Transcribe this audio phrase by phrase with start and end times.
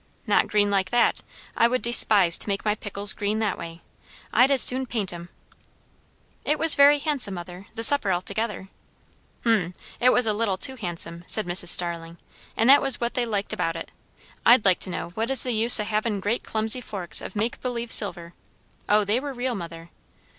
[0.25, 1.21] "Not green like that.
[1.55, 3.83] I would despise to make my pickles green that way.
[4.33, 5.29] I'd as soon paint 'em."
[6.43, 8.69] "It was very handsome, mother, the supper altogether."
[9.43, 9.75] "Hm!
[9.99, 11.67] It was a little too handsome," said Mrs.
[11.67, 12.17] Starling,
[12.57, 13.91] "and that was what they liked about it.
[14.43, 17.61] I'd like to know what is the use o' having great clumsy forks of make
[17.61, 18.33] believe silver"
[18.89, 19.91] "O, they were real, mother."